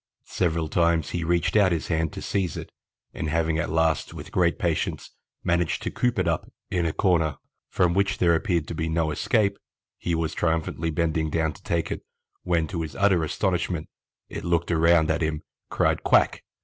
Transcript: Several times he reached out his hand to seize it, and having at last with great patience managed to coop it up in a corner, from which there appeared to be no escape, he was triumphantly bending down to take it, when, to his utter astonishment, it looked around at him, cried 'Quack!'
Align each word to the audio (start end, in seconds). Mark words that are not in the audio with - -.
Several 0.25 0.67
times 0.67 1.11
he 1.11 1.23
reached 1.23 1.55
out 1.55 1.71
his 1.71 1.89
hand 1.89 2.11
to 2.13 2.23
seize 2.23 2.57
it, 2.57 2.71
and 3.13 3.29
having 3.29 3.59
at 3.59 3.69
last 3.69 4.15
with 4.15 4.31
great 4.31 4.57
patience 4.57 5.11
managed 5.43 5.83
to 5.83 5.91
coop 5.91 6.17
it 6.17 6.27
up 6.27 6.51
in 6.71 6.87
a 6.87 6.91
corner, 6.91 7.37
from 7.69 7.93
which 7.93 8.17
there 8.17 8.33
appeared 8.33 8.67
to 8.69 8.73
be 8.73 8.89
no 8.89 9.11
escape, 9.11 9.59
he 9.99 10.15
was 10.15 10.33
triumphantly 10.33 10.89
bending 10.89 11.29
down 11.29 11.53
to 11.53 11.61
take 11.61 11.91
it, 11.91 12.01
when, 12.41 12.65
to 12.65 12.81
his 12.81 12.95
utter 12.95 13.23
astonishment, 13.23 13.89
it 14.27 14.43
looked 14.43 14.71
around 14.71 15.11
at 15.11 15.21
him, 15.21 15.43
cried 15.69 16.01
'Quack!' 16.01 16.41